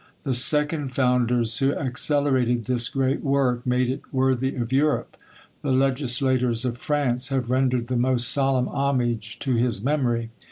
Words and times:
The 0.23 0.33
second 0.33 0.87
founders, 0.93 1.59
who 1.59 1.75
accelerated 1.75 2.65
this 2.65 2.89
great 2.89 3.21
work, 3.23 3.63
made 3.67 3.87
it 3.87 4.01
worthy 4.11 4.55
of 4.55 4.73
Europe. 4.73 5.15
The 5.61 5.71
legislators 5.71 6.65
of 6.65 6.79
France 6.79 7.27
have 7.27 7.51
rendered 7.51 7.85
the 7.85 7.95
most 7.97 8.27
solemn 8.29 8.69
homage 8.69 9.37
to 9.37 9.53
his 9.57 9.83
memory. 9.83 10.31